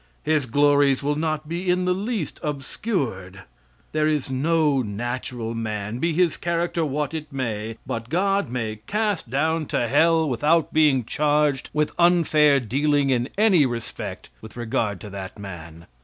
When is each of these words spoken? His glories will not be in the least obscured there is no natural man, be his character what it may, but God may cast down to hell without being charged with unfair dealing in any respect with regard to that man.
His 0.23 0.47
glories 0.47 1.03
will 1.03 1.15
not 1.15 1.47
be 1.47 1.69
in 1.69 1.85
the 1.85 1.93
least 1.93 2.39
obscured 2.41 3.43
there 3.91 4.07
is 4.07 4.31
no 4.31 4.81
natural 4.81 5.53
man, 5.53 5.99
be 5.99 6.11
his 6.11 6.37
character 6.37 6.83
what 6.83 7.13
it 7.13 7.31
may, 7.31 7.77
but 7.85 8.09
God 8.09 8.49
may 8.49 8.77
cast 8.87 9.29
down 9.29 9.67
to 9.67 9.87
hell 9.87 10.27
without 10.27 10.73
being 10.73 11.05
charged 11.05 11.69
with 11.71 11.91
unfair 11.99 12.59
dealing 12.59 13.11
in 13.11 13.29
any 13.37 13.63
respect 13.63 14.31
with 14.41 14.57
regard 14.57 14.99
to 15.01 15.09
that 15.11 15.37
man. 15.37 15.85